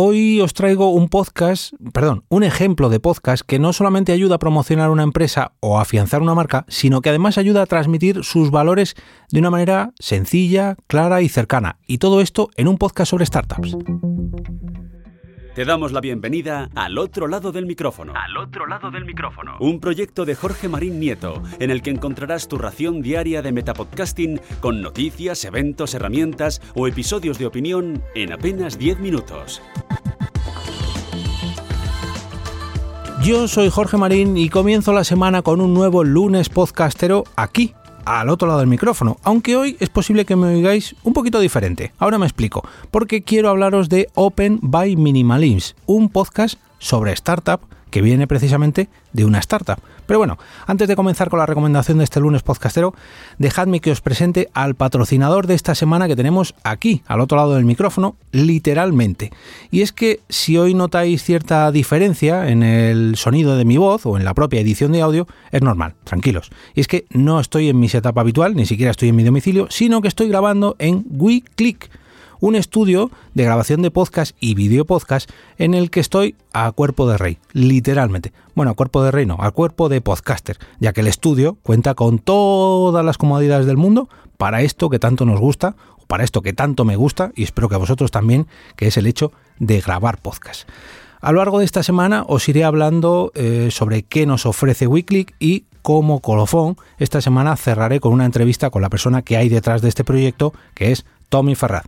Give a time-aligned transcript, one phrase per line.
[0.00, 4.38] Hoy os traigo un podcast, perdón, un ejemplo de podcast que no solamente ayuda a
[4.38, 8.52] promocionar una empresa o a afianzar una marca, sino que además ayuda a transmitir sus
[8.52, 8.94] valores
[9.32, 11.80] de una manera sencilla, clara y cercana.
[11.88, 13.76] Y todo esto en un podcast sobre startups.
[15.58, 18.12] Te damos la bienvenida al otro lado del micrófono.
[18.14, 19.56] Al otro lado del micrófono.
[19.58, 24.40] Un proyecto de Jorge Marín Nieto, en el que encontrarás tu ración diaria de metapodcasting
[24.60, 29.60] con noticias, eventos, herramientas o episodios de opinión en apenas 10 minutos.
[33.22, 38.28] Yo soy Jorge Marín y comienzo la semana con un nuevo lunes podcastero aquí, al
[38.28, 41.92] otro lado del micrófono, aunque hoy es posible que me oigáis un poquito diferente.
[41.98, 47.60] Ahora me explico, porque quiero hablaros de Open by Minimalism, un podcast sobre startup
[47.90, 49.78] que viene precisamente de una startup.
[50.06, 52.94] Pero bueno, antes de comenzar con la recomendación de este lunes podcastero,
[53.38, 57.54] dejadme que os presente al patrocinador de esta semana que tenemos aquí, al otro lado
[57.54, 59.30] del micrófono, literalmente.
[59.70, 64.16] Y es que si hoy notáis cierta diferencia en el sonido de mi voz o
[64.16, 66.50] en la propia edición de audio, es normal, tranquilos.
[66.74, 69.66] Y es que no estoy en mi setup habitual, ni siquiera estoy en mi domicilio,
[69.70, 71.90] sino que estoy grabando en WeClick
[72.40, 77.08] un estudio de grabación de podcast y video podcast en el que estoy a cuerpo
[77.08, 78.32] de rey, literalmente.
[78.54, 81.94] Bueno, a cuerpo de rey no, a cuerpo de podcaster, ya que el estudio cuenta
[81.94, 86.42] con todas las comodidades del mundo para esto que tanto nos gusta, o para esto
[86.42, 89.80] que tanto me gusta, y espero que a vosotros también, que es el hecho de
[89.80, 90.68] grabar podcast.
[91.20, 95.26] A lo largo de esta semana os iré hablando eh, sobre qué nos ofrece Weekly
[95.40, 99.82] y como colofón, esta semana cerraré con una entrevista con la persona que hay detrás
[99.82, 101.86] de este proyecto, que es Tommy Ferraz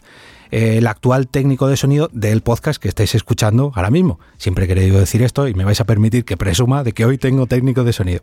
[0.50, 4.18] el actual técnico de sonido del podcast que estáis escuchando ahora mismo.
[4.38, 7.18] Siempre he querido decir esto y me vais a permitir que presuma de que hoy
[7.18, 8.22] tengo técnico de sonido.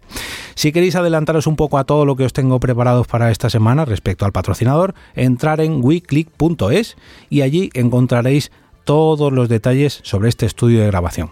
[0.55, 3.85] Si queréis adelantaros un poco a todo lo que os tengo preparado para esta semana
[3.85, 6.97] respecto al patrocinador, entrar en weclick.es
[7.29, 8.51] y allí encontraréis
[8.83, 11.31] todos los detalles sobre este estudio de grabación.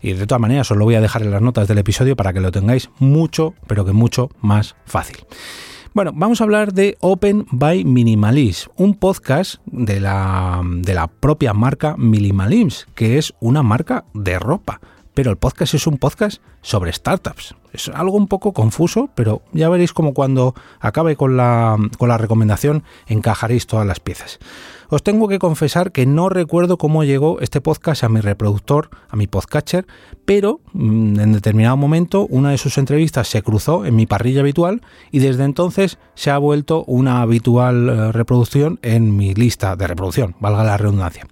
[0.00, 2.32] Y de todas maneras os lo voy a dejar en las notas del episodio para
[2.32, 5.18] que lo tengáis mucho, pero que mucho más fácil.
[5.98, 11.52] Bueno, vamos a hablar de Open by Minimalism, un podcast de la, de la propia
[11.54, 14.80] marca Minimalism, que es una marca de ropa.
[15.18, 17.56] Pero el podcast es un podcast sobre startups.
[17.72, 22.18] Es algo un poco confuso, pero ya veréis como cuando acabe con la, con la
[22.18, 24.38] recomendación encajaréis todas las piezas.
[24.90, 29.16] Os tengo que confesar que no recuerdo cómo llegó este podcast a mi reproductor, a
[29.16, 29.88] mi podcatcher,
[30.24, 34.82] pero mm, en determinado momento una de sus entrevistas se cruzó en mi parrilla habitual
[35.10, 40.36] y desde entonces se ha vuelto una habitual eh, reproducción en mi lista de reproducción,
[40.38, 41.26] valga la redundancia.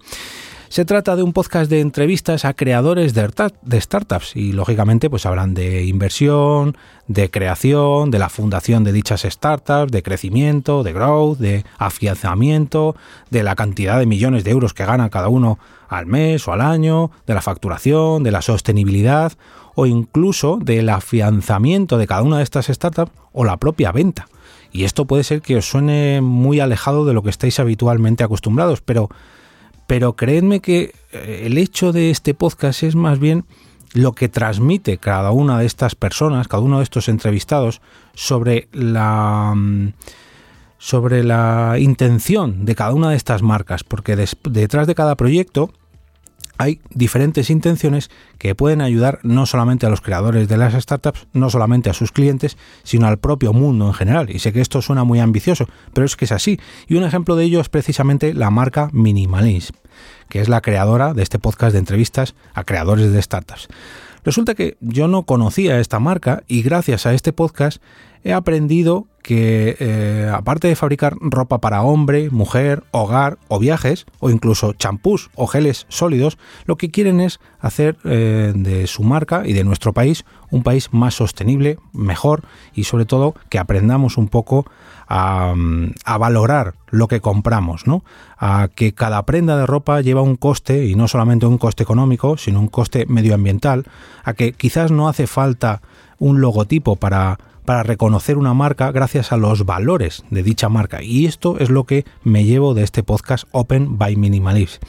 [0.69, 5.53] Se trata de un podcast de entrevistas a creadores de, startups y lógicamente pues hablan
[5.53, 6.75] de inversión,
[7.07, 12.97] de creación, de la fundación de dichas startups, de crecimiento, de growth, de afianzamiento,
[13.29, 15.57] de la cantidad de millones de euros que gana cada uno
[15.87, 19.31] al mes o al año, de la facturación, de la sostenibilidad
[19.73, 24.27] o incluso del afianzamiento de cada una de estas startups o la propia venta.
[24.73, 28.81] Y esto puede ser que os suene muy alejado de lo que estáis habitualmente acostumbrados,
[28.81, 29.09] pero
[29.87, 33.45] pero creedme que eh, el hecho de este podcast es más bien
[33.93, 37.81] lo que transmite cada una de estas personas, cada uno de estos entrevistados
[38.13, 39.93] sobre la mm,
[40.77, 45.71] sobre la intención de cada una de estas marcas, porque detrás de cada proyecto
[46.57, 51.49] hay diferentes intenciones que pueden ayudar no solamente a los creadores de las startups, no
[51.49, 54.29] solamente a sus clientes, sino al propio mundo en general.
[54.29, 56.59] Y sé que esto suena muy ambicioso, pero es que es así.
[56.87, 59.75] Y un ejemplo de ello es precisamente la marca Minimalism,
[60.29, 63.67] que es la creadora de este podcast de entrevistas a creadores de startups.
[64.23, 67.81] Resulta que yo no conocía esta marca y gracias a este podcast
[68.23, 74.29] he aprendido que eh, aparte de fabricar ropa para hombre, mujer, hogar o viajes, o
[74.29, 79.51] incluso champús o geles sólidos, lo que quieren es hacer eh, de su marca y
[79.51, 82.43] de nuestro país un país más sostenible, mejor
[82.73, 84.65] y sobre todo que aprendamos un poco
[85.09, 85.53] a,
[86.05, 88.05] a, valorar lo que compramos, ¿no?
[88.37, 92.37] A que cada prenda de ropa lleva un coste y no solamente un coste económico,
[92.37, 93.83] sino un coste medioambiental,
[94.23, 95.81] a que quizás no hace falta
[96.17, 97.37] un logotipo para
[97.67, 101.03] para reconocer una marca gracias a los valores de dicha marca.
[101.03, 104.79] Y esto es lo que me llevo de este podcast Open by Minimalism.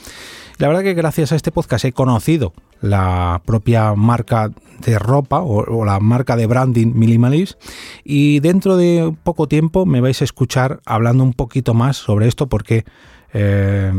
[0.59, 5.85] La verdad que gracias a este podcast he conocido la propia marca de ropa o,
[5.85, 7.59] la marca de branding Minimalism
[8.05, 12.49] y dentro de poco tiempo me vais a escuchar hablando un poquito más sobre esto
[12.49, 12.85] porque
[13.33, 13.93] eh,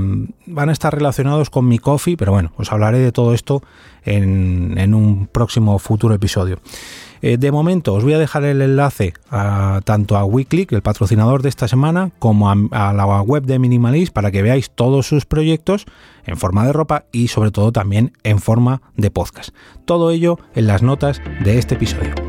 [0.46, 3.62] van a estar relacionados con mi coffee, pero bueno, os hablaré de todo esto
[4.04, 6.60] en, un próximo futuro episodio.
[7.22, 9.14] Eh, de momento os voy a dejar el enlace
[9.84, 14.14] tanto a Weekly, el patrocinador de esta semana, como a, a, la web de Minimalist
[14.14, 15.86] para que veáis todos sus proyectos
[16.26, 19.50] en forma de ropa y sobre todo también en forma de podcast.
[19.86, 22.29] Todo ello en las notas de este episodio.